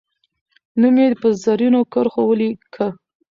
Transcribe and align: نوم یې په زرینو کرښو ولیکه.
نوم 0.79 0.95
یې 1.01 1.07
په 1.21 1.27
زرینو 1.43 1.81
کرښو 1.93 2.21
ولیکه. 2.27 2.87